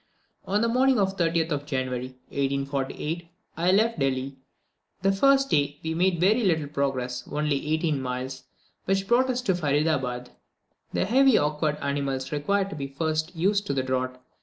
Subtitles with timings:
[0.47, 4.35] On the morning of 30th of January, 1848, I left Delhi.
[5.03, 8.45] The first day, we made very little progress, only eighteen miles,
[8.85, 10.31] which brought us to Faridabad;
[10.91, 14.17] the heavy awkward animals required to be first used to the draught.